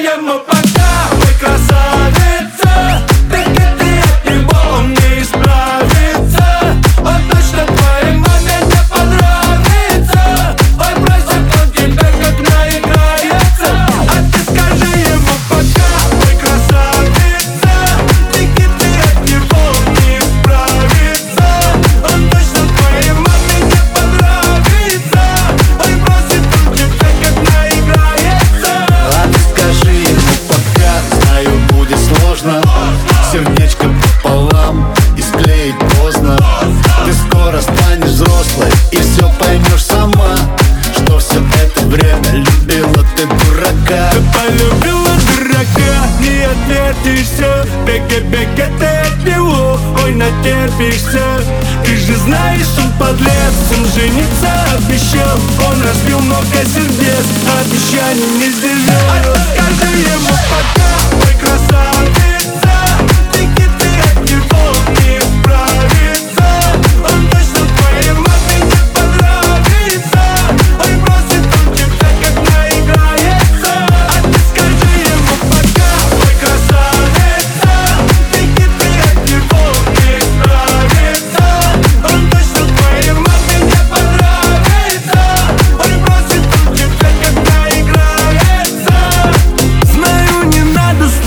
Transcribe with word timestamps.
I 0.00 0.14
am 0.14 0.28
a 0.28 0.49
натерпишься 46.70 47.66
Бега, 47.86 48.20
бега, 48.26 48.68
ты 48.78 48.86
от 48.86 49.24
него, 49.26 49.78
ой, 50.02 50.14
натерпишься 50.14 51.22
Ты 51.84 51.96
же 51.96 52.16
знаешь, 52.16 52.66
он 52.78 52.92
подлец, 52.98 53.54
он 53.76 53.84
жениться 53.86 54.50
обещал. 54.74 55.38
Он 55.68 55.82
разбил 55.82 56.20
много 56.20 56.44
сердец, 56.64 57.26
обещаний 57.60 58.30
не 58.38 58.50
сдержал 58.52 59.09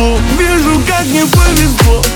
Вижу, 0.00 0.80
как 0.86 1.04
не 1.08 1.26
повезло. 1.26 2.09